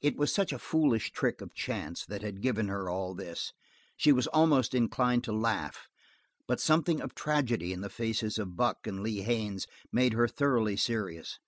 It 0.00 0.16
was 0.16 0.34
such 0.34 0.52
a 0.52 0.58
foolish 0.58 1.12
trick 1.12 1.40
of 1.40 1.54
chance 1.54 2.04
that 2.06 2.20
had 2.20 2.42
given 2.42 2.66
her 2.66 2.88
all 2.90 3.14
this, 3.14 3.52
she 3.96 4.10
was 4.10 4.26
almost 4.26 4.74
inclined 4.74 5.22
to 5.22 5.32
laugh, 5.32 5.86
but 6.48 6.58
something 6.58 7.00
of 7.00 7.14
tragedy 7.14 7.72
in 7.72 7.80
the 7.80 7.88
faces 7.88 8.38
of 8.40 8.56
Buck 8.56 8.88
and 8.88 9.04
Lee 9.04 9.20
Haines 9.22 9.68
made 9.92 10.14
her 10.14 10.26
thoroughly 10.26 10.76
serious. 10.76 11.38